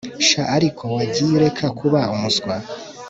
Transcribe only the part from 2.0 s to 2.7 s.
umuswa